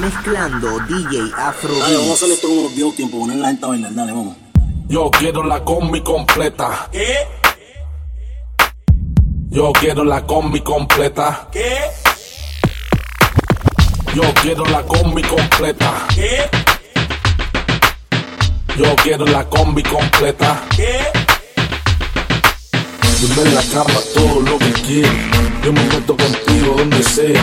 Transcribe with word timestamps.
mezclando 0.00 0.78
DJ 0.80 1.32
Afro. 1.36 1.76
Dale, 1.78 1.96
vamos 1.96 2.10
a 2.10 2.14
hacer 2.14 2.30
esto 2.30 2.48
como 2.48 2.62
los 2.62 2.74
viejos 2.74 2.96
tiempos, 2.96 3.20
poner 3.20 3.36
la 3.36 3.48
gente 3.48 3.64
a 3.64 3.68
bailar, 3.68 3.94
dale, 3.94 4.12
vamos. 4.12 4.36
Yo 4.88 5.10
quiero 5.10 5.44
la 5.44 5.62
combi 5.62 6.00
completa. 6.00 6.88
¿Qué? 6.90 7.16
Yo 9.50 9.72
quiero 9.72 10.04
la 10.04 10.26
combi 10.26 10.60
completa. 10.60 11.48
¿Qué? 11.52 11.76
Yo 14.14 14.22
quiero 14.42 14.64
la 14.64 14.82
combi 14.82 15.22
completa. 15.22 16.06
¿Qué? 16.14 16.50
Yo 18.76 18.96
quiero 18.96 19.26
la 19.26 19.48
combi 19.48 19.82
completa. 19.82 20.64
¿Qué? 20.76 21.29
Dime 23.20 23.42
en 23.42 23.54
la 23.54 23.62
cama 23.64 24.00
todo 24.14 24.40
lo 24.40 24.58
que 24.58 24.72
quieras. 24.80 25.12
Yo 25.62 25.72
me 25.74 25.84
meto 25.84 26.16
contigo 26.16 26.74
donde 26.78 27.02
sea. 27.02 27.42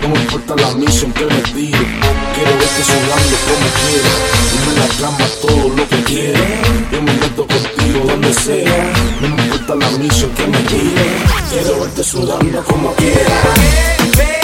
No 0.00 0.08
me 0.08 0.20
importa 0.22 0.56
la 0.56 0.74
misión 0.74 1.12
que 1.12 1.26
me 1.26 1.42
tire. 1.52 1.86
Quiero 2.34 2.50
verte 2.56 2.82
sudando 2.82 3.36
como 3.44 3.68
quieras. 3.78 4.18
Dime 4.52 4.72
en 4.72 4.78
la 4.80 4.88
cama 4.98 5.26
todo 5.42 5.68
lo 5.76 5.88
que 5.88 6.02
quieras. 6.04 6.42
Yo 6.90 7.02
me 7.02 7.12
meto 7.12 7.46
contigo 7.46 8.04
donde 8.06 8.32
sea. 8.32 8.92
No 9.20 9.28
me 9.28 9.42
importa 9.44 9.74
la 9.74 9.90
misión 9.98 10.30
que 10.30 10.46
me 10.46 10.58
tire. 10.60 11.06
Quiero 11.50 11.80
verte 11.80 12.02
sudando 12.02 12.64
como 12.64 12.94
quieras. 12.94 14.37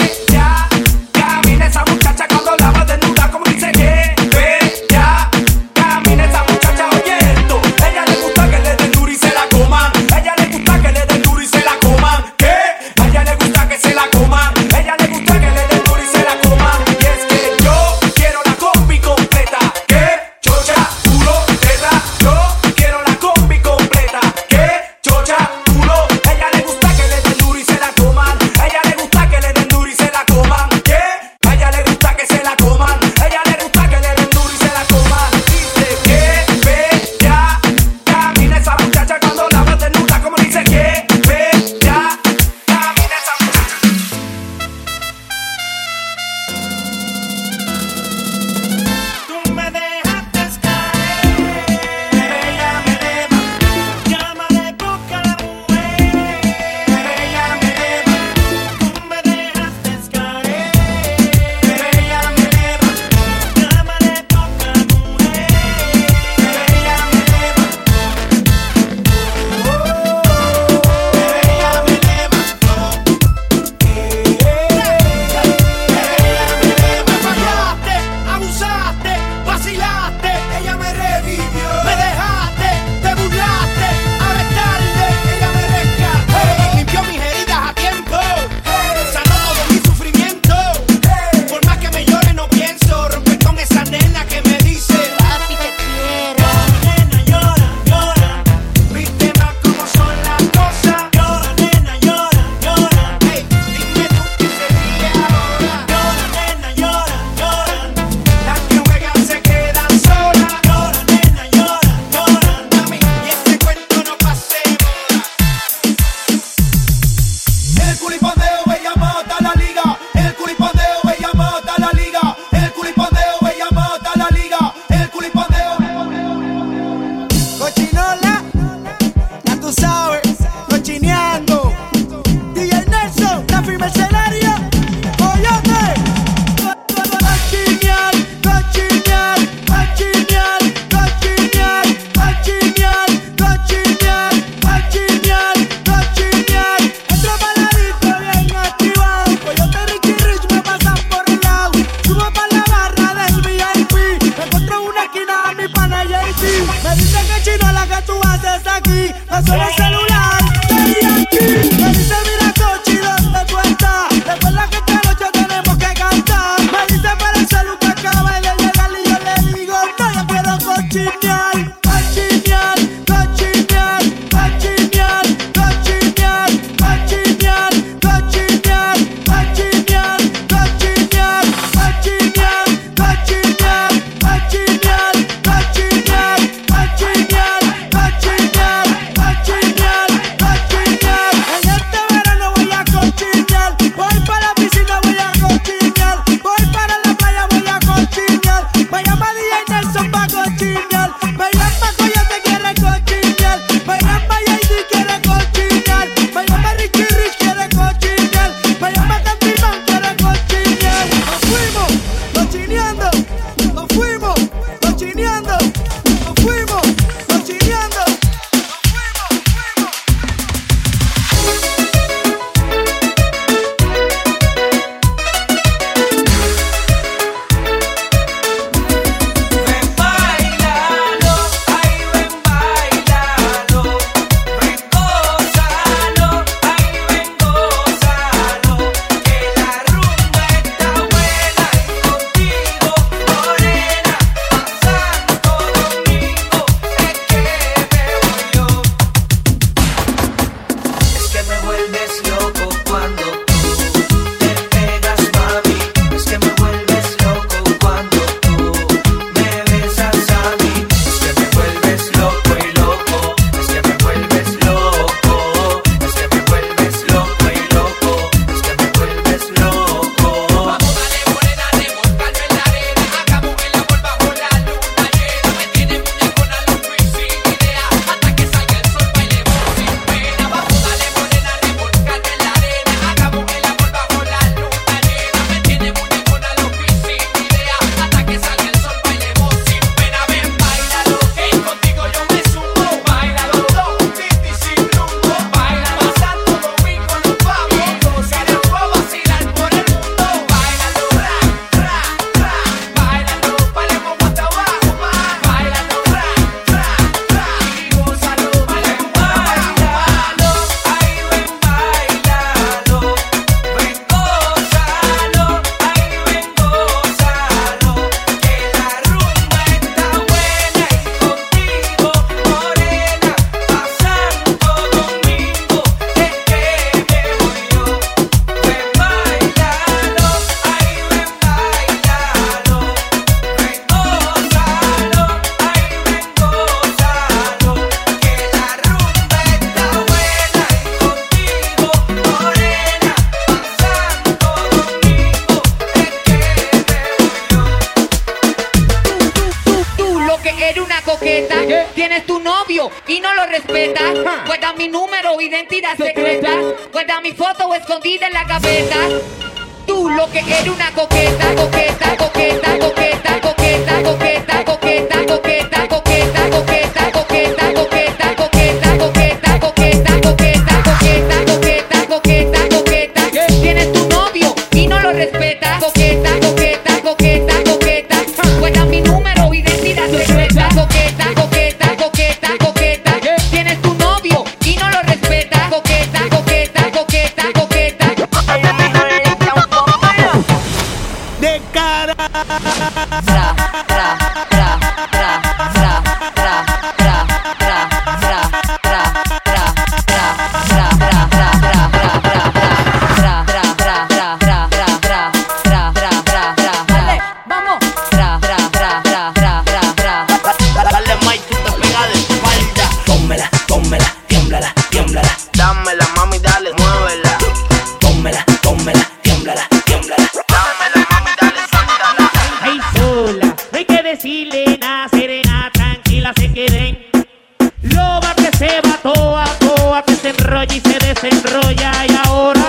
se 428.57 428.81
va 428.81 428.97
toa, 429.03 429.45
toa, 429.59 430.01
que 430.03 430.15
se 430.15 430.29
enrolla 430.29 430.73
y 430.73 430.79
se 430.79 430.97
desenrolla 430.99 431.91
y 432.07 432.15
ahora. 432.25 432.61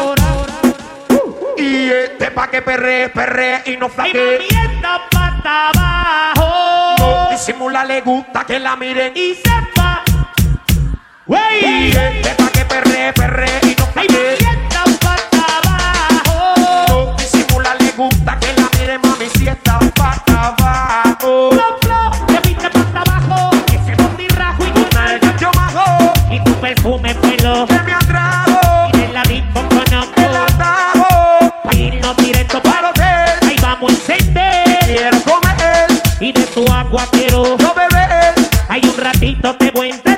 Uh, 1.10 1.14
uh, 1.14 1.60
y 1.60 1.90
este 1.90 2.30
pa' 2.30 2.48
que 2.50 2.62
perre, 2.62 3.08
perre 3.10 3.62
y 3.66 3.76
no 3.76 3.88
flaque. 3.88 4.46
Y 4.50 4.54
pata 5.10 5.70
abajo. 5.70 6.94
No 6.98 7.30
disimula, 7.30 7.84
le 7.84 8.00
gusta 8.00 8.44
que 8.44 8.58
la 8.58 8.76
miren. 8.76 9.12
Y 9.16 9.34
sepa. 9.34 10.02
Wey. 11.26 11.62
Y 11.62 11.90
este 11.90 12.30
pa' 12.34 12.50
que 12.50 12.64
perre, 12.64 13.12
perre 13.12 13.50
y 13.62 13.76
no 13.78 13.86
flaque. 13.86 14.38
pata 15.00 15.44
abajo. 15.62 16.54
No 16.88 17.16
disimula, 17.16 17.74
le 17.76 17.92
gusta 17.92 18.38
que 18.40 18.52
la 18.54 18.68
miren, 18.78 19.00
mami, 19.02 19.28
si 19.36 19.48
está 19.48 19.78
pata 19.94 20.48
abajo. 20.48 20.85
No 36.96 37.74
bebé, 37.74 38.32
hay 38.70 38.80
un 38.82 38.96
ratito 38.96 39.54
te 39.56 39.70
voy 39.70 39.90
a 39.90 39.94
entrar. 39.96 40.15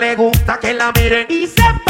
le 0.00 0.16
gusta 0.16 0.58
que 0.58 0.72
la 0.72 0.92
miren 0.92 1.26
y 1.28 1.46
se 1.46 1.89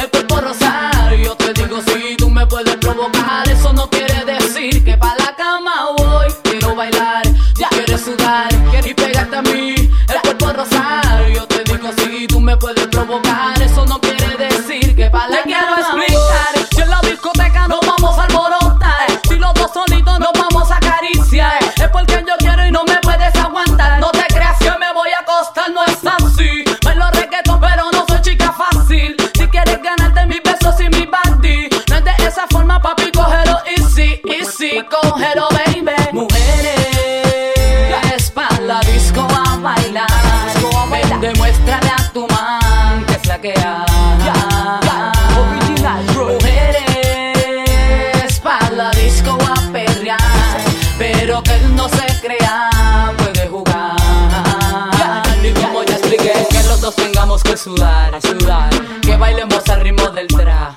Que 57.43 57.57
sudar, 57.57 58.21
sudar. 58.21 58.69
Que 59.01 59.17
bailemos 59.17 59.67
al 59.69 59.81
ritmo 59.81 60.07
del 60.09 60.27
tra. 60.27 60.73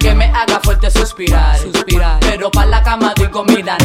Que 0.00 0.14
me 0.14 0.26
haga 0.26 0.60
fuerte 0.62 0.90
suspirar, 0.90 1.58
suspirar. 1.58 2.18
Pero 2.20 2.50
pa' 2.50 2.66
la 2.66 2.82
cama 2.82 3.12
doy 3.16 3.28
comida 3.28 3.76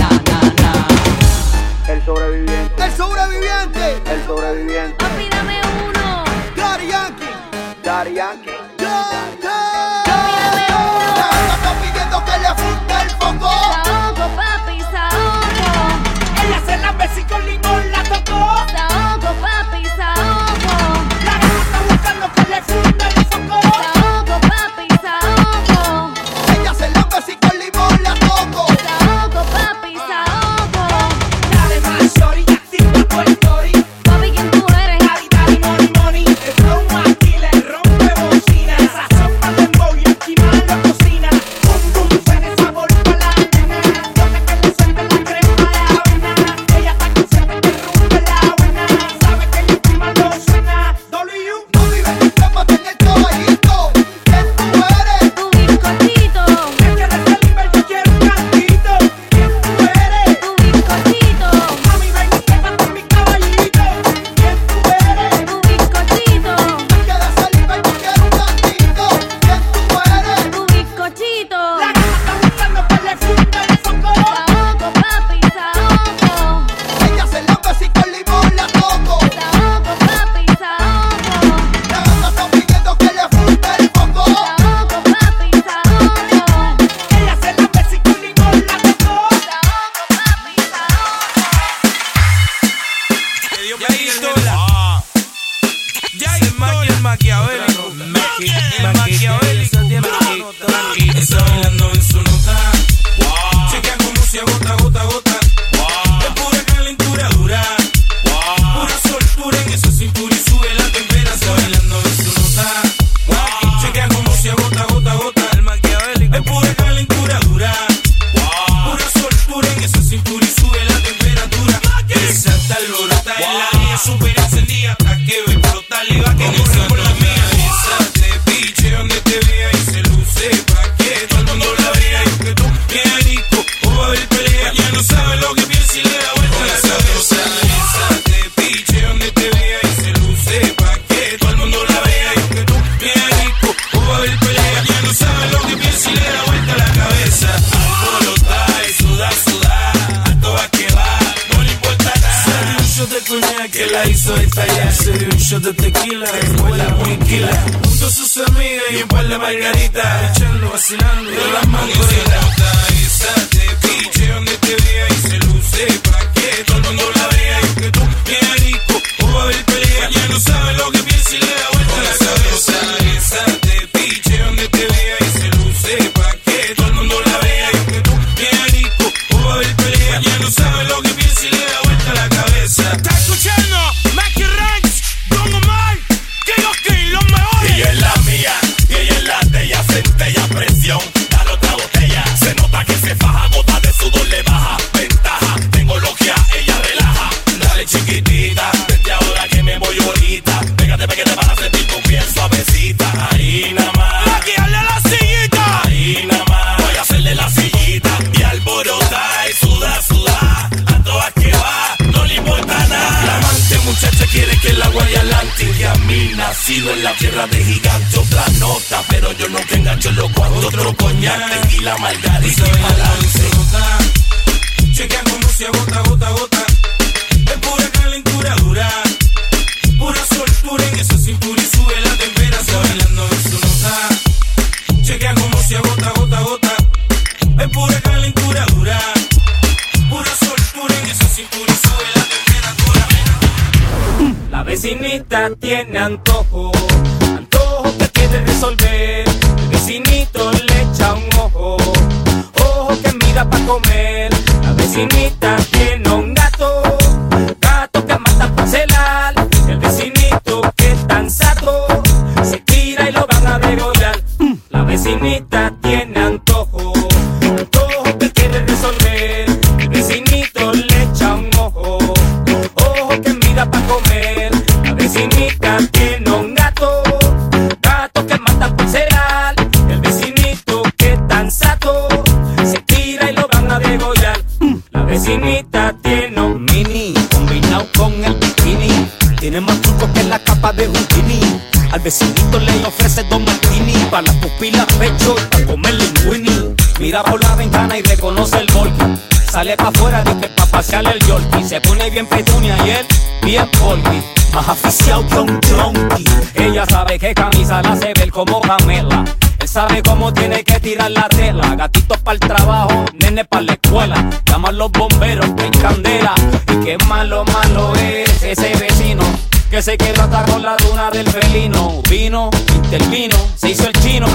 Mira 297.12 297.24
por 297.26 297.44
la 297.44 297.56
ventana 297.56 297.98
y 297.98 298.02
reconoce 298.04 298.58
el 298.58 298.68
volcán. 298.74 299.20
Sale 299.52 299.76
pa' 299.76 299.90
afuera 299.90 300.24
dice 300.24 300.40
que 300.40 300.48
pa' 300.48 300.66
pasear 300.68 301.06
el 301.08 301.20
Yorkie. 301.28 301.62
Se 301.66 301.82
pone 301.82 302.10
bien 302.10 302.26
petunia 302.26 302.78
y 302.86 302.92
él 302.92 303.06
bien 303.44 303.70
polky. 303.82 304.24
Más 304.54 304.70
aficiado 304.70 305.28
que 305.28 305.74
un. 305.74 306.10
Ella 306.56 306.86
sabe 306.86 307.20
que 307.20 307.34
camisa 307.34 307.82
la 307.82 307.92
hace 307.92 308.14
ver 308.14 308.32
como 308.32 308.62
Pamela. 308.62 309.26
Él 309.60 309.68
sabe 309.68 310.02
cómo 310.02 310.32
tiene 310.32 310.64
que 310.64 310.80
tirar 310.80 311.12
la 311.12 311.28
tela. 311.28 311.76
Gatitos 311.76 312.18
para 312.20 312.36
el 312.36 312.40
trabajo, 312.40 313.04
nene 313.20 313.44
para 313.44 313.64
la 313.64 313.74
escuela. 313.74 314.30
Llaman 314.46 314.78
los 314.78 314.90
bomberos 314.94 315.50
que 315.58 315.70
candela. 315.82 316.34
Y 316.72 316.86
qué 316.86 316.98
malo, 317.10 317.44
malo 317.44 317.94
es 317.96 318.42
ese 318.42 318.74
vecino. 318.78 319.24
Que 319.70 319.82
se 319.82 319.98
quedó 319.98 320.22
hasta 320.22 320.46
con 320.46 320.64
la 320.64 320.78
duna 320.78 321.12
del 321.12 321.28
felino. 321.28 322.02
Vino, 322.10 322.50
intervino, 322.74 323.36
se 323.58 323.72
hizo 323.72 323.86
el 323.86 323.94
chino 324.02 324.28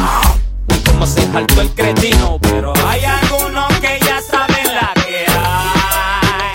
cómo 0.96 1.06
se 1.06 1.30
saltó 1.30 1.60
el 1.60 1.70
cretino. 1.70 2.38
Pero 2.40 2.72
hay 2.86 3.04
algunos 3.04 3.66
que 3.80 3.98
ya 4.04 4.20
saben 4.22 4.74
la 4.74 4.92
que 4.94 5.26
hay. 5.28 6.52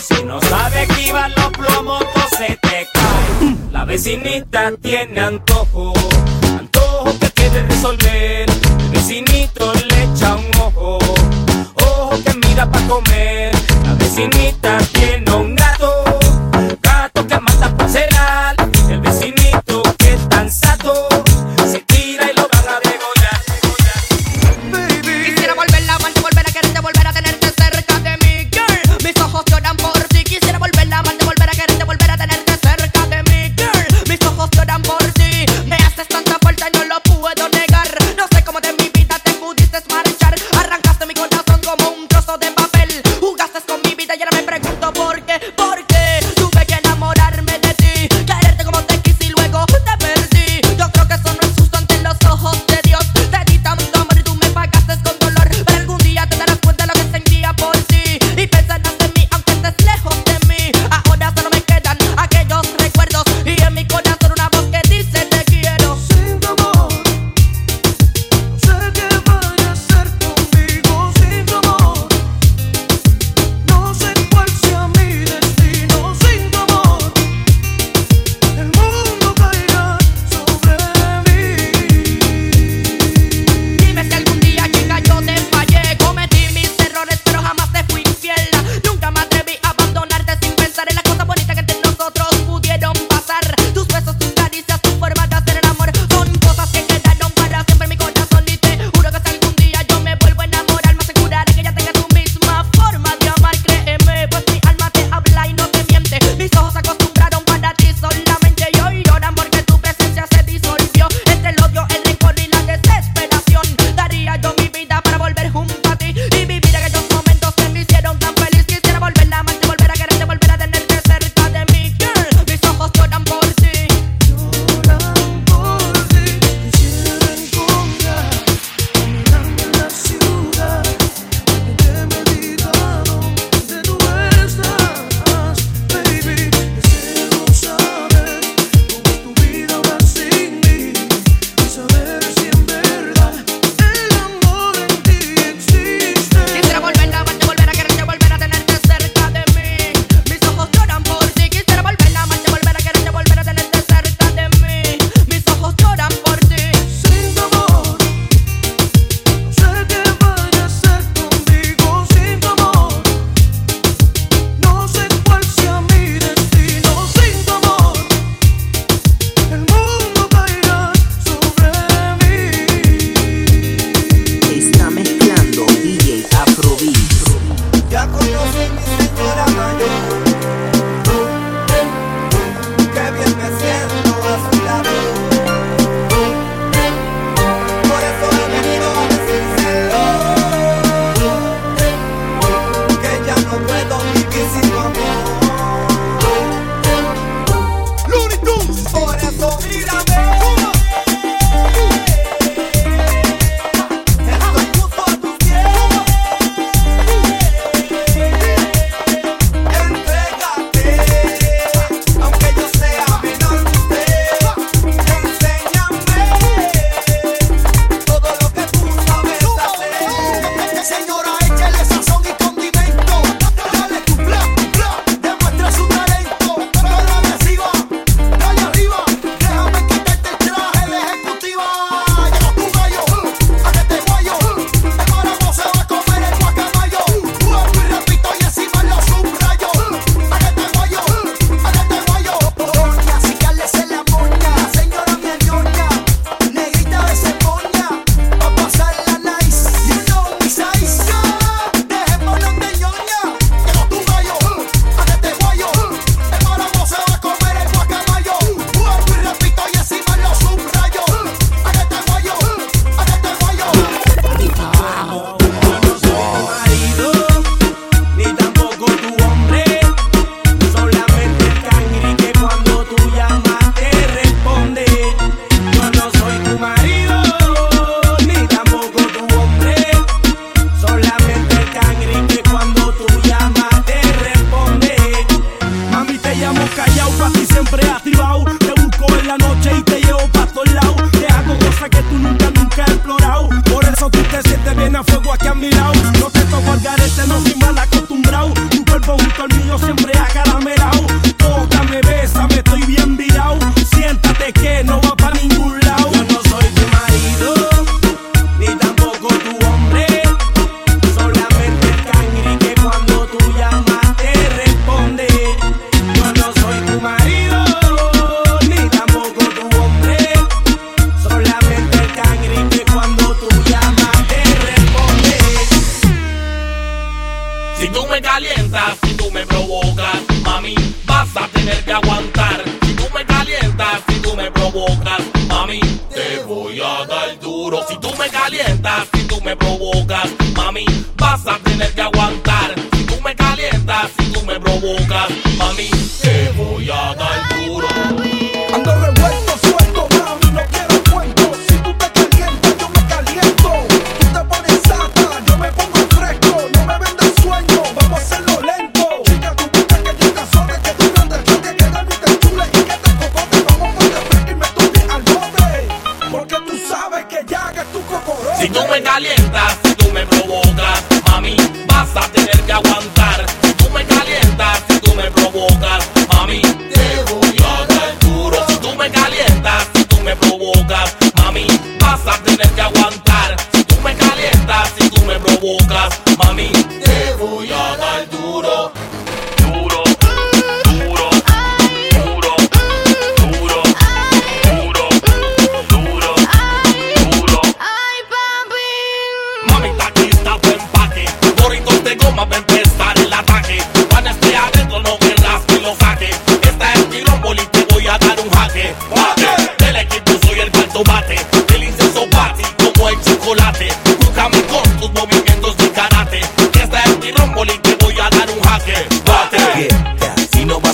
Si 0.00 0.22
no 0.24 0.40
sabes 0.40 0.88
que 0.88 1.08
iban 1.08 1.32
los 1.36 1.50
plomos, 1.50 2.04
todo 2.14 2.28
se 2.38 2.56
te 2.62 2.86
cae. 2.92 3.56
La 3.72 3.84
vecinita 3.84 4.72
tiene 4.80 5.20
antojo, 5.20 5.92
antojo 6.58 7.18
que 7.18 7.30
quiere 7.30 7.62
resolver. 7.64 8.48
El 8.48 8.90
vecinito 8.90 9.72
le 9.74 10.04
echa 10.04 10.36
un 10.36 10.60
ojo, 10.60 10.98
ojo 11.74 12.10
que 12.24 12.34
mira 12.46 12.70
para 12.70 12.86
comer. 12.86 13.52
La 13.84 13.94
vecinita 13.94 14.78
tiene 14.92 15.27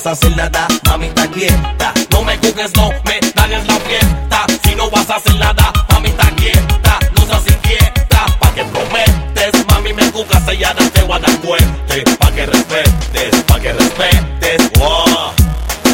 vas 0.05 0.07
a 0.07 0.27
hacer 0.27 0.37
nada, 0.37 0.69
mami 0.85 1.07
está 1.07 1.27
quieta. 1.29 1.95
No 2.11 2.23
me 2.23 2.37
juzgues, 2.37 2.73
no 2.77 2.91
me 3.07 3.21
dañes 3.35 3.67
la 3.67 3.77
fiesta. 3.81 4.47
Si 4.63 4.75
no 4.75 4.91
vas 4.91 5.09
a 5.09 5.17
hacer 5.17 5.35
nada, 5.37 5.73
mami 5.91 6.09
está 6.09 6.29
quieta. 6.37 6.99
No 7.17 7.27
seas 7.27 7.47
inquieta, 7.47 8.27
pa' 8.39 8.53
que 8.55 8.65
prometes. 8.65 9.67
Mami 9.71 9.95
me 9.95 10.11
juzgas, 10.11 10.47
ella 10.49 10.75
no 10.79 10.91
te 10.91 11.03
va 11.05 11.17
a 11.17 11.21
dar 11.21 11.31
fuerte. 11.41 12.05
Pa' 12.19 12.31
que 12.33 12.45
respetes, 12.47 13.43
pa' 13.47 13.61
que 13.61 13.73
respetes. 13.73 14.71
Wow, 14.79 15.33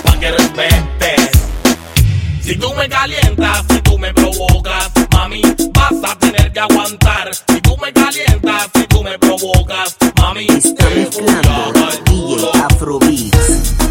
pa' 0.02 0.18
que 0.18 0.30
respetes. 0.32 1.30
Si 2.42 2.56
tú 2.56 2.74
me 2.74 2.88
calientas, 2.88 3.64
si 3.70 3.80
tú 3.80 3.96
me 3.96 4.12
provocas, 4.12 4.90
mami, 5.12 5.42
vas 5.72 6.10
a 6.10 6.18
tener 6.18 6.52
que 6.52 6.60
aguantar. 6.60 7.30
Si 7.32 7.60
tú 7.60 7.76
me 7.76 7.92
calientas, 7.92 8.70
si 8.74 8.86
tú 8.88 9.04
me 9.04 9.16
provocas, 9.18 9.96
mami, 10.16 10.46
está 10.46 10.88
mezclando 10.90 11.72
DJ 12.06 12.50
Afrobeats. 12.64 13.89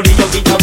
Only 0.00 0.14
your 0.16 0.32
beat 0.32 0.59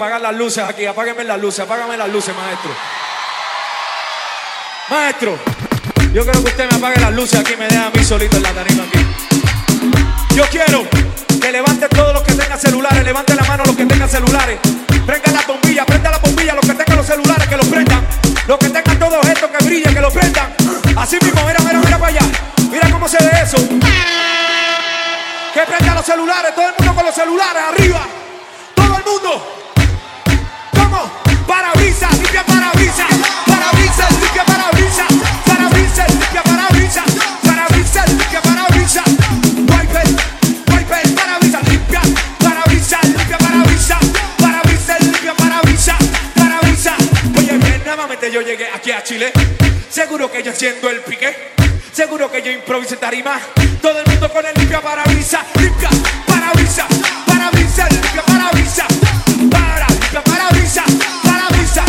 apagar 0.00 0.20
las 0.22 0.34
luces 0.34 0.64
aquí. 0.64 0.86
Apáguenme 0.86 1.24
las 1.24 1.38
luces, 1.38 1.60
apágame 1.60 1.94
las 1.94 2.08
luces, 2.08 2.34
maestro. 2.34 2.70
Maestro, 4.88 5.38
yo 6.14 6.24
quiero 6.24 6.42
que 6.42 6.50
usted 6.50 6.70
me 6.70 6.76
apague 6.78 6.98
las 7.00 7.12
luces 7.12 7.38
aquí, 7.38 7.54
me 7.56 7.68
deja 7.68 7.86
a 7.86 7.90
mí 7.90 8.02
solito 8.02 8.38
en 8.38 8.42
la 8.42 8.52
tarima 8.52 8.84
aquí. 8.84 9.06
Yo 10.34 10.44
quiero 10.46 10.88
que 11.38 11.52
levante 11.52 11.86
todos 11.90 12.14
los 12.14 12.22
que 12.22 12.32
tengan 12.32 12.58
celulares, 12.58 13.04
levante 13.04 13.34
la 13.34 13.44
mano 13.44 13.62
los 13.66 13.76
que 13.76 13.84
tengan 13.84 14.08
celulares. 14.08 14.58
Prenda 15.06 15.32
la 15.32 15.42
bombilla, 15.46 15.84
prenda 15.84 16.10
la 16.10 16.18
bombilla, 16.18 16.54
los 16.54 16.66
que 16.66 16.74
tengan 16.74 16.96
los 16.96 17.06
celulares, 17.06 17.46
que 17.46 17.56
los 17.58 17.66
prendan. 17.66 18.06
Los 18.46 18.58
que 18.58 18.70
tengan 18.70 18.98
todos 18.98 19.26
estos 19.26 19.50
que 19.50 19.64
brillan, 19.66 19.94
que 19.94 20.00
los 20.00 20.12
prendan. 20.14 20.54
Así 20.96 21.18
mismo, 21.22 21.42
mira, 21.46 21.60
mira, 21.60 21.78
mira 21.78 21.98
para 21.98 22.06
allá. 22.06 22.22
Mira 22.70 22.90
cómo 22.90 23.06
se 23.06 23.18
ve 23.22 23.30
eso. 23.42 23.58
Que 25.52 25.60
prenda 25.60 25.94
los 25.94 26.06
celulares, 26.06 26.54
todo 26.54 26.68
el 26.68 26.74
mundo 26.78 26.94
con 26.94 27.04
los 27.04 27.14
celulares, 27.14 27.62
arriba. 27.68 28.00
Todo 28.74 28.96
el 28.96 29.04
mundo. 29.04 29.49
yo 48.30 48.40
llegué 48.42 48.68
aquí 48.72 48.92
a 48.92 49.02
Chile. 49.02 49.32
Seguro 49.88 50.30
que 50.30 50.42
yo 50.42 50.52
siendo 50.52 50.88
el 50.88 51.00
pique. 51.00 51.34
Seguro 51.92 52.30
que 52.30 52.42
yo 52.42 52.50
improvisé 52.50 52.96
tarima. 52.96 53.40
Todo 53.82 53.98
el 53.98 54.06
mundo 54.06 54.32
con 54.32 54.46
el 54.46 54.54
limpia 54.54 54.80
parabrisas. 54.80 55.42
Limpia 55.56 55.88
parabrisas. 56.26 56.86
Parabrisas. 57.26 57.92
Limpia 57.92 58.22
parabrisas. 58.22 58.86
Para 59.50 59.86
limpia 59.88 60.22
parabrisas. 60.22 60.84
Parabrisas. 61.24 61.84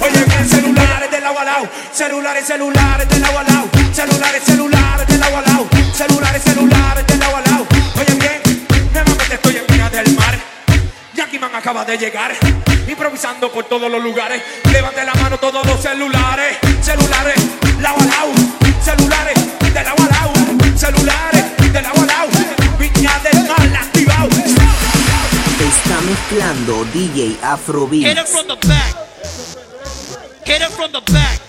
Oye, 0.00 0.24
bien, 0.24 0.48
celulares 0.48 1.10
de 1.10 1.20
la 1.20 1.32
walao. 1.32 1.68
Celulares, 1.92 2.46
celulares 2.46 3.08
del 3.08 3.20
la 3.20 3.30
walao. 3.30 3.68
Celulares, 3.92 4.42
celulares 4.44 5.08
del 5.08 5.20
la 5.20 5.28
walao. 5.28 5.68
Celulares, 5.92 6.42
celulares 6.42 7.06
del 7.06 7.18
la 7.18 7.28
walao. 7.28 7.66
Oye, 7.96 8.14
bien, 8.14 8.66
nuevamente 8.92 9.34
estoy 9.34 9.56
en 9.56 9.90
del 9.90 10.14
Mar. 10.14 10.47
Acaba 11.30 11.84
de 11.84 11.98
llegar, 11.98 12.32
improvisando 12.86 13.52
por 13.52 13.64
todos 13.64 13.90
los 13.90 14.02
lugares. 14.02 14.42
Levante 14.72 15.04
la 15.04 15.12
mano 15.14 15.36
todos 15.38 15.64
los 15.66 15.78
celulares, 15.80 16.56
celulares, 16.80 17.34
lado 17.82 17.98
a 18.00 18.04
lado, 18.04 18.32
celulares, 18.82 19.34
de 19.60 19.84
lado 19.84 19.96
a 19.98 20.06
lado, 20.06 20.32
celulares, 20.74 21.44
de 21.72 21.82
lado 21.82 22.02
a 22.02 22.06
lado. 22.06 22.28
Viña 22.78 23.18
del 23.18 23.46
Mar 23.46 23.76
activado. 23.76 24.28
Está 25.60 26.00
mezclando 26.00 26.84
DJ 26.94 27.28
Hit 27.28 27.36
it 27.36 27.42
Afrobeats. 27.42 28.30
from 28.30 28.48
the 28.48 28.56
back. 28.66 28.94
Hit 30.46 30.62
it 30.62 30.70
from 30.70 30.92
the 30.92 31.00
back. 31.12 31.40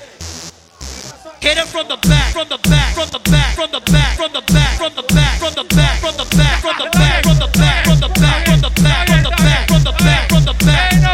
Hit 1.40 1.58
it 1.58 1.68
from 1.68 1.88
the 1.88 1.98
back, 2.06 2.34
from 2.34 2.50
the 2.50 2.58
back, 2.70 2.94
from 2.96 3.10
the 3.12 3.20
back, 3.32 3.56
from 3.56 3.72
the 3.72 3.80
back, 3.80 4.18
from 4.18 4.34
the 4.34 4.42
back, 4.42 4.78
from 4.78 4.94
the 4.94 5.04
back, 5.14 5.40
from 5.40 5.54
the 5.56 5.64
back, 5.64 6.00
from 6.02 6.18
the 6.18 6.26
back, 6.36 6.60
from 6.60 6.76
the 6.76 6.90
back, 6.92 7.24
from 7.24 7.38
the 7.40 7.48
back, 7.56 7.86
from 7.86 8.00
the 8.00 8.10
back, 8.20 8.46
from 8.46 8.60
the 8.60 8.70
back, 8.82 8.89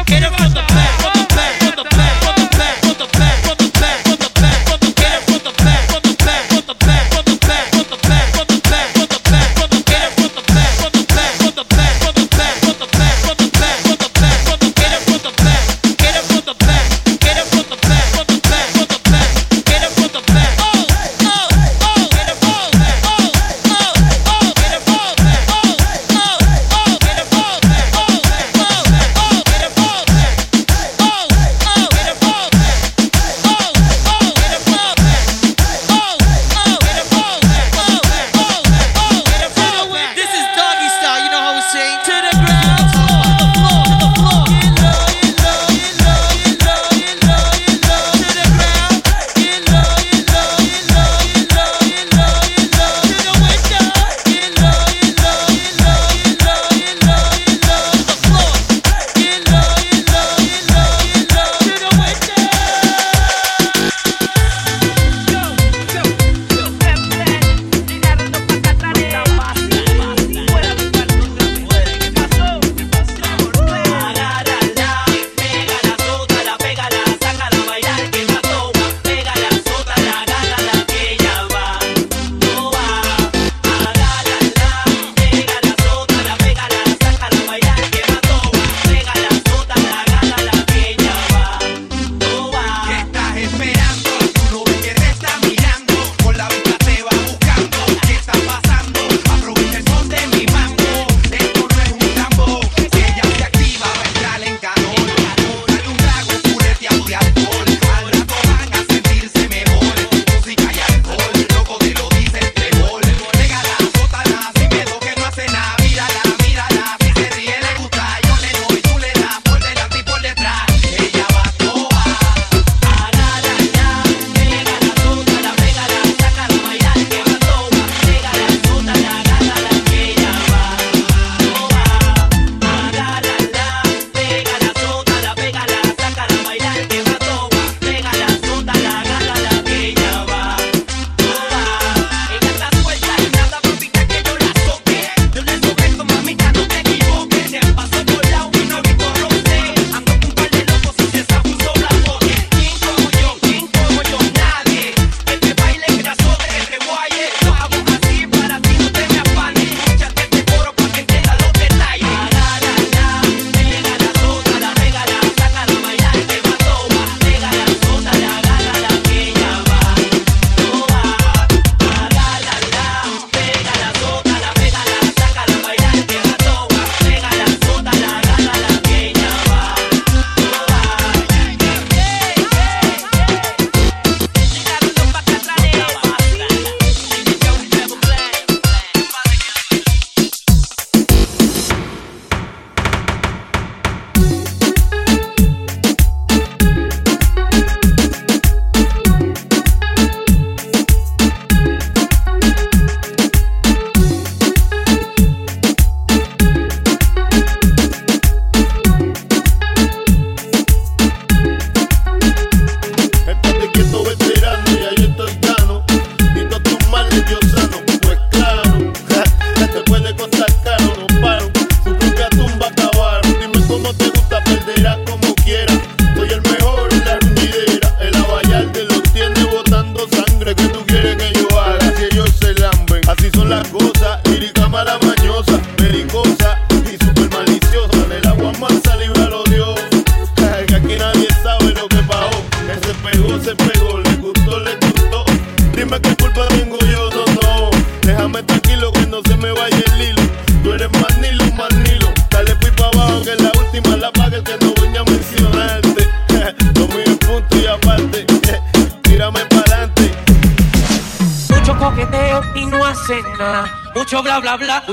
quiero 0.05 0.31
con 0.37 0.84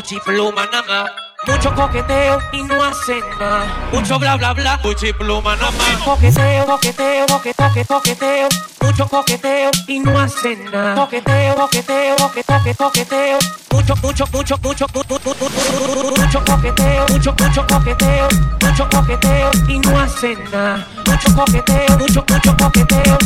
bla 0.03 0.11
bla, 0.11 0.11
uchi 0.11 0.21
pluma 0.21 0.67
nada 0.67 0.83
más. 0.89 1.11
Mucho 1.47 1.75
coqueteo 1.75 2.39
y 2.53 2.63
no 2.63 2.83
hacen 2.85 3.21
nada. 3.39 3.65
Mucho 3.93 4.19
bla 4.19 4.37
bla 4.37 4.53
bla, 4.53 4.81
uchi 4.85 5.13
pluma 5.13 5.57
nada 5.57 5.71
más. 5.73 6.03
Coqueteo, 6.05 6.67
coqueteo, 6.67 7.27
coqueteo, 7.27 7.67
coqueteo, 7.67 7.87
coqueteo. 7.89 8.49
Mucho 8.81 9.09
coqueteo 9.09 9.71
y 9.89 10.01
no 10.01 10.19
hacen 10.21 10.71
nada. 10.71 10.95
Coqueteo, 10.95 11.55
coqueteo, 11.57 12.17
coqueteo, 12.17 12.59
coqueteo, 12.59 12.87
coqueteo. 12.87 13.39
Mucho, 13.73 13.95
mucho, 14.03 14.25
mucho, 14.33 14.57
mucho, 14.63 14.87
mu- 14.95 15.03
mu- 15.09 15.19
mu- 15.25 15.35
mu- 15.41 16.05
mu- 16.05 16.17
mucho 16.17 16.45
coqueteo, 16.45 17.07
mucho, 17.09 17.33
mucho 17.39 17.67
coqueteo, 17.67 18.29
mucho 18.61 18.89
coqueteo 18.91 19.51
y 19.69 19.79
no 19.81 19.99
hacen 20.01 20.39
nada. 20.53 20.87
Mucho 21.07 21.35
coqueteo, 21.35 21.99
mucho, 21.99 22.25
mucho 22.29 22.57
coqueteo. 22.57 23.19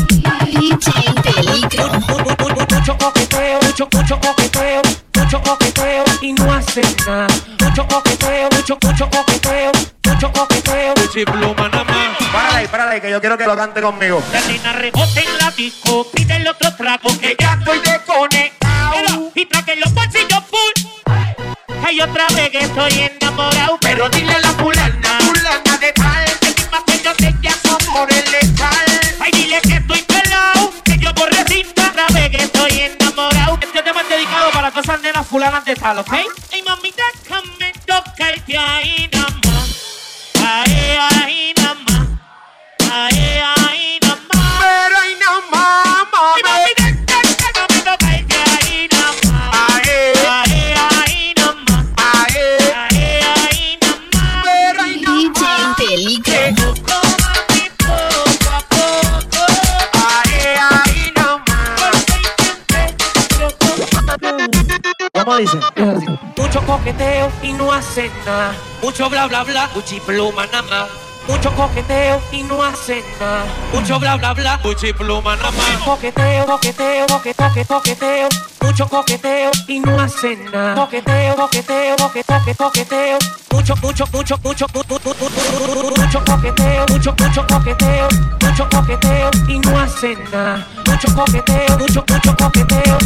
Y 6.81 6.97
nada. 7.07 7.27
Mucho 7.61 7.87
coqueteo, 7.89 8.49
mucho, 8.53 8.79
mucho 8.83 9.11
coqueteo, 9.11 9.73
mucho 10.05 10.33
coqueteo. 10.33 10.95
Uchi 11.05 11.25
pluma 11.25 11.69
nada 11.69 11.85
más. 11.85 12.29
Párale 12.33 12.57
ahí, 12.57 12.69
párale 12.69 12.93
ahí, 12.93 13.01
que 13.01 13.11
yo 13.11 13.21
quiero 13.21 13.39
que 13.39 13.47
lo 13.47 13.57
cante 13.57 13.81
conmigo. 13.81 14.23
La 14.33 14.41
nena 14.43 14.73
rebote 14.73 15.21
en 15.21 15.39
la 15.39 15.51
disco, 15.53 16.07
pide 16.13 16.37
el 16.37 16.49
otro 16.49 16.75
trago 16.75 17.09
que 17.21 17.37
ya 17.39 17.55
estoy 17.55 17.79
desconectado. 17.81 19.31
Y 19.35 19.47
traque 19.47 19.77
los 19.77 19.93
bolsillos 19.95 20.43
full. 20.51 21.15
Hay 21.87 22.01
otra 22.01 22.27
vez 22.35 22.51
que 22.51 22.59
estoy 22.59 23.11
enamorado, 23.21 23.79
pero 23.81 24.09
dile 24.09 24.35
a 24.35 24.41
la 24.41 24.51
fulana, 24.51 25.19
fulana 25.21 25.79
de 25.79 25.93
tal, 25.93 26.25
que 26.41 26.49
mi 26.49 26.71
más 26.71 26.83
que 26.85 27.03
yo 27.03 27.15
te 27.15 27.35
llamo 27.41 27.79
por 27.93 28.13
el 28.13 28.26
fulanas 35.27 35.65
de 35.65 35.75
tal, 35.75 35.99
¿ok? 35.99 36.13
Ay, 36.13 36.63
mami, 36.63 36.93
déjame 36.93 37.73
tocarte 37.87 38.57
ahí 38.59 39.09
nada 39.13 39.29
más. 39.45 40.33
Ahí, 40.45 40.99
ahí 41.11 41.55
nada 41.57 41.75
más. 41.75 42.09
Ahí, 42.93 43.19
ahí 43.19 43.26
¿Cómo 65.27 65.39
dice? 65.39 65.59
Mucho 66.37 66.63
coqueteo 66.65 67.29
y 67.43 67.53
no 67.53 67.73
hacen 67.73 68.13
nada. 68.25 68.55
Mucho 68.81 69.11
bla 69.11 69.27
bla 69.27 69.43
bla, 69.43 69.69
uchi 69.75 69.99
pluma 69.99 70.47
nada 70.47 70.63
más. 70.63 70.89
Mucho 71.27 71.53
coqueteo 71.57 72.21
y 72.31 72.45
no 72.45 72.63
hacen 72.63 73.03
nada. 73.19 73.45
Mucho 73.73 73.99
bla 73.99 74.15
bla 74.15 74.33
bla, 74.35 74.61
uchi 74.63 74.93
pluma 74.93 75.35
nada 75.35 75.51
más. 75.51 75.83
Coqueteo, 75.85 76.47
coqueteo, 76.47 77.07
coqueteo, 77.09 77.67
coqueteo. 77.67 78.29
Mucho 78.61 78.87
coqueteo 78.89 79.51
y 79.67 79.81
no 79.81 79.99
hacen 80.01 80.45
nada. 80.53 80.77
Coqueteo, 80.77 81.35
coqueteo, 81.35 81.97
coqueteo, 81.97 82.55
coqueteo. 82.57 83.19
Mucho, 83.51 83.75
mucho, 83.83 84.05
mucho, 84.13 84.39
mucho, 84.45 84.67
mu- 84.73 84.83
mu- 84.89 84.99
mu- 85.05 85.15
mu- 85.19 85.83
mu- 85.83 85.97
mucho 86.05 86.25
coqueteo, 86.25 86.85
mucho, 86.89 87.15
mucho 87.19 87.47
coqueteo, 87.49 88.09
mucho 88.43 88.69
coqueteo 88.71 89.31
y 89.49 89.59
no 89.59 89.77
hacen 89.81 90.19
nada. 90.31 90.65
Mucho 90.87 91.15
coqueteo, 91.15 91.79
mucho, 91.79 92.05
mucho 92.09 92.37
coqueteo. 92.37 92.99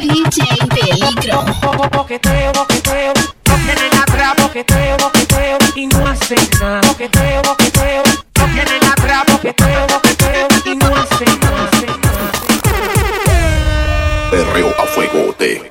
DJ 0.00 0.44
Peligro. 0.68 1.44
Coqueteo, 1.90 2.52
coqueteo, 2.52 3.12
no 3.46 3.54
tienen 3.56 3.94
atrás, 4.00 4.34
coqueteo, 4.40 4.96
coqueteo 4.96 5.58
y 5.74 5.86
no 5.86 6.06
hacen 6.06 6.38
nada. 6.60 6.80
Coqueteo, 6.82 7.42
coqueteo, 7.42 8.02
no 8.38 8.44
tienen 8.46 8.84
atrás, 8.84 9.24
coqueteo, 9.30 9.86
coqueteo 9.86 10.48
y 10.64 10.76
no 10.76 10.86
hacen 10.96 11.40
nada. 11.40 11.68
hacen 11.72 12.00
nada. 12.02 12.30
Perreo 14.30 14.74
a 14.78 14.86
fuegote. 14.86 15.68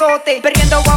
Azote. 0.00 0.40
Perdiendo 0.40 0.89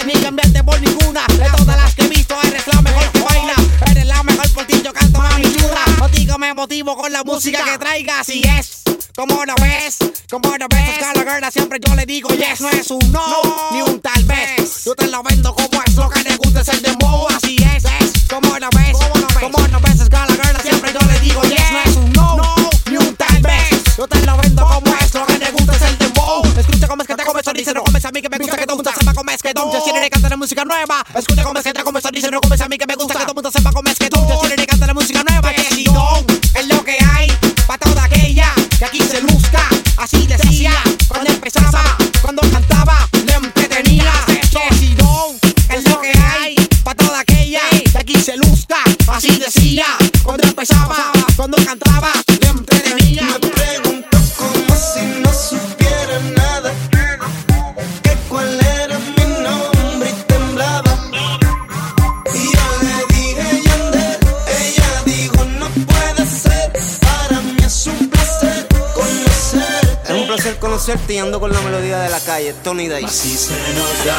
perderte 0.00 0.06
ni 0.06 0.24
cambiarte 0.24 0.64
por 0.64 0.80
ninguna. 0.80 1.26
De 1.26 1.48
todas 1.56 1.76
las 1.76 1.94
que 1.94 2.04
he 2.04 2.08
visto, 2.08 2.36
eres 2.42 2.66
la 2.66 2.80
mejor 2.82 3.10
que 3.12 3.20
baila. 3.20 3.54
Eres 3.90 4.06
la 4.06 4.22
mejor 4.22 4.50
por 4.52 4.64
ti, 4.66 4.82
yo 4.82 4.92
canto 4.92 5.18
mami 5.18 5.52
chula. 5.54 5.84
Contigo 5.98 6.38
me 6.38 6.54
motivo 6.54 6.96
con 6.96 7.12
la 7.12 7.22
música 7.24 7.64
que 7.64 7.78
traigas. 7.78 8.28
Y 8.28 8.42
es 8.46 8.82
como 9.14 9.44
lo 9.44 9.54
ves, 9.56 9.98
como 10.30 10.56
lo 10.56 10.66
ves. 10.68 10.98
Cada 10.98 11.20
girl 11.20 11.52
siempre 11.52 11.78
yo 11.84 11.94
le 11.94 12.06
digo 12.06 12.28
yes. 12.30 12.60
No 12.60 12.70
es 12.70 12.90
un 12.90 13.12
no, 13.12 13.24
ni 13.72 13.82
un 13.82 14.00
tal 14.00 14.24
vez. 14.24 14.84
Yo 14.84 14.94
te 14.94 15.06
lo 15.06 15.22
vendo 15.22 15.54
como 15.54 15.82
es 15.86 15.94
lo 15.94 16.08
que 16.08 16.24
te 16.24 16.36
gusta 16.36 16.60
es 16.60 16.68
el 16.68 16.82
dembow. 16.82 17.26
Así 17.28 17.56
es, 17.56 17.84
es 17.84 18.24
como 18.28 18.58
lo 18.58 18.68
ves, 18.70 18.96
como 19.40 19.66
lo 19.66 19.80
ves. 19.80 20.08
Cada 20.08 20.26
girl 20.26 20.60
siempre 20.62 20.92
yo 20.92 21.06
le 21.06 21.20
digo 21.20 21.42
yes. 21.42 21.72
No 21.72 21.80
es 21.84 21.96
un 21.96 22.12
no, 22.12 22.54
ni 22.90 22.96
un 22.96 23.16
tal 23.16 23.40
vez. 23.40 23.96
Yo 23.96 24.06
te 24.06 24.24
lo 24.24 24.36
vendo 24.38 24.66
como 24.66 24.96
es 24.96 25.14
lo 25.14 25.26
que 25.26 25.38
te 25.38 25.50
gusta 25.50 25.76
es 25.76 25.82
el 25.82 25.98
dembow. 25.98 26.42
Escucha 26.56 26.88
cómo 26.88 27.02
es 27.02 27.08
que 27.08 27.14
te 27.14 27.24
comes, 27.24 27.44
dice 27.54 27.74
no 27.74 27.82
comes 27.84 28.04
a 28.04 28.10
mí 28.10 28.22
que 28.22 28.28
me 28.28 28.38
gusta 28.38 28.56
que 28.56 28.66
tú 28.66 28.76
sepa 28.78 28.89
es 29.34 29.42
que 29.42 29.54
tú 29.54 29.62
se 29.72 29.80
tiene 29.82 30.00
que 30.00 30.10
canta 30.10 30.28
la 30.28 30.36
música 30.36 30.64
nueva. 30.64 31.04
Escucha 31.14 31.42
cómo 31.42 31.58
es 31.58 31.64
que 31.64 31.72
te 31.72 31.82
como 31.82 31.98
esta 31.98 32.10
dice, 32.10 32.30
no 32.30 32.40
comes 32.40 32.60
a 32.60 32.68
mí 32.68 32.76
que 32.76 32.86
me 32.86 32.94
gusta 32.96 33.14
que 33.14 33.20
todo 33.20 33.30
el 33.30 33.34
mundo 33.34 33.50
sepa 33.50 33.72
cómo 33.72 33.88
es 33.88 33.98
que 33.98 34.08
tú. 34.08 34.18
Yo 34.28 34.56
le 34.56 34.66
canta 34.66 34.86
la 34.86 34.94
música 34.94 35.22
nueva. 35.22 35.52
Que 35.52 35.74
si 35.74 35.84
don 35.84 36.26
es 36.54 36.66
lo 36.68 36.84
que 36.84 36.96
hay 37.12 37.30
para 37.66 37.78
toda 37.78 38.04
aquella 38.04 38.52
que 38.78 38.84
aquí 38.84 39.00
se 39.00 39.20
luzca. 39.22 39.68
Así 39.96 40.26
decía 40.26 40.72
cuando 41.08 41.30
empezaba, 41.30 41.96
cuando 42.22 42.42
cantaba, 42.50 43.08
le 43.26 43.34
entretenía. 43.34 44.12
Que 44.26 44.74
si 44.76 44.94
don 44.94 45.38
es 45.68 45.88
lo 45.88 46.00
que 46.00 46.12
hay 46.18 46.54
para 46.82 46.96
toda 46.96 47.20
aquella 47.20 47.60
que 47.70 47.98
aquí 47.98 48.20
se 48.20 48.36
luzca. 48.36 48.78
Así 49.08 49.36
decía 49.38 49.86
cuando 50.24 50.46
empezaba, 50.46 51.12
cuando 51.36 51.56
cantaba, 51.64 52.12
conocerte 70.80 71.12
y 71.12 71.18
ando 71.18 71.38
con 71.38 71.52
la 71.52 71.60
melodía 71.60 71.98
de 71.98 72.08
la 72.08 72.20
calle, 72.20 72.54
Tony 72.64 72.88
Day. 72.88 73.04
Así 73.04 73.36
se 73.36 73.52
nos 73.74 74.04
da 74.06 74.16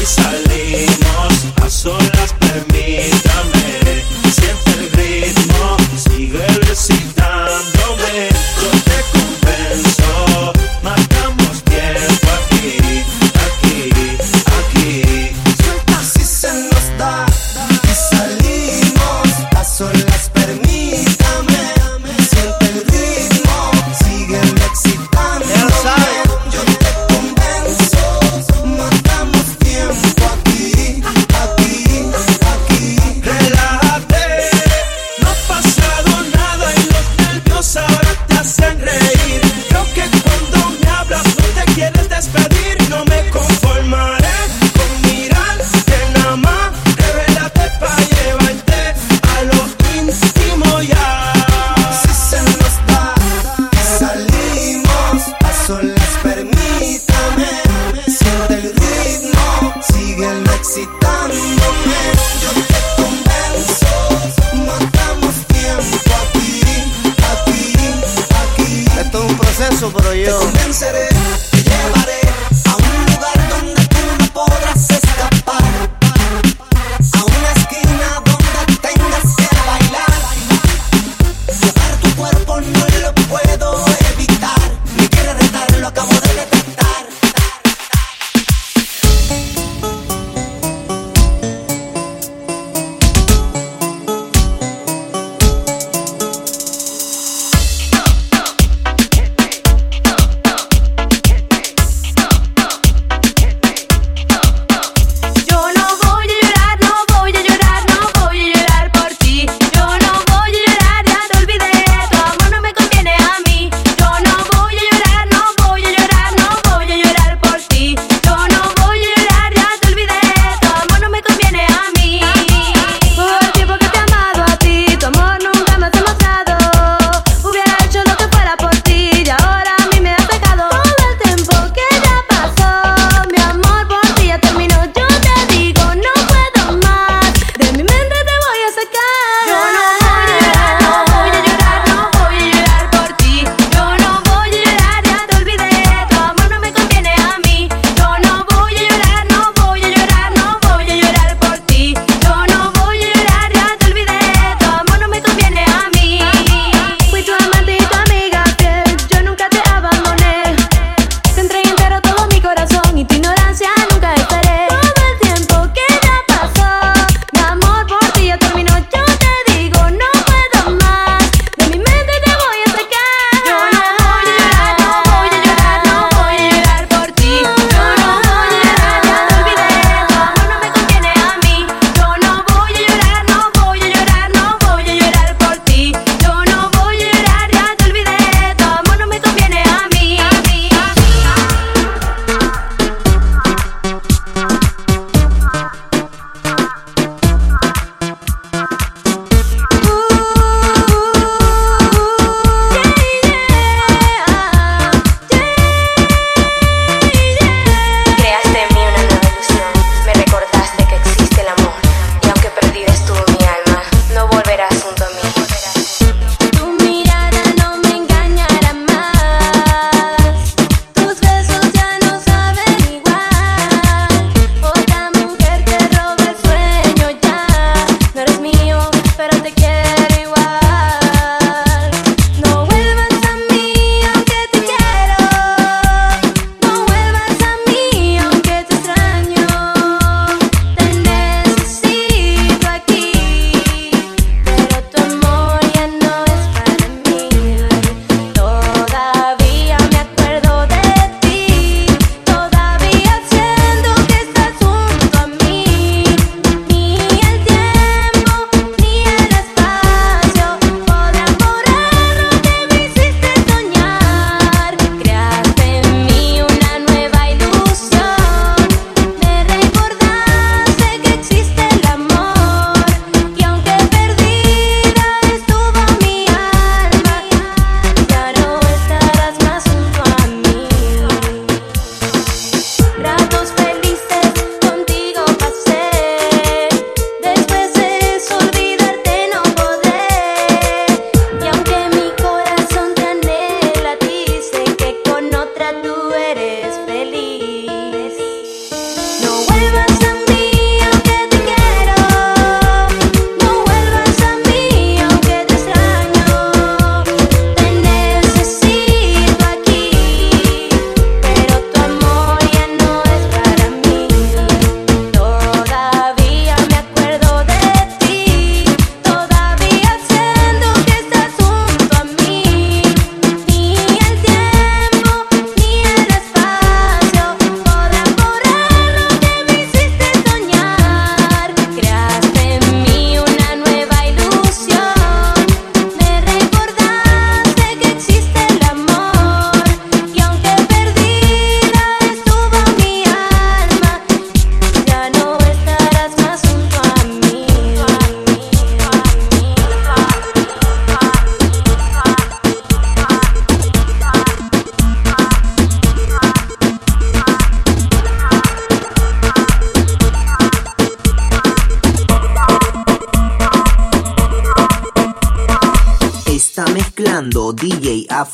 y 0.00 0.06
salimos 0.06 1.34
a 1.60 1.68
solas, 1.68 2.34
permítame. 2.38 4.04
Siente 4.32 4.70
el 4.78 4.92
ritmo, 4.92 5.76
sigue 5.96 6.46
recitándome. 6.68 7.81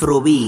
Afrobeats. 0.08 0.47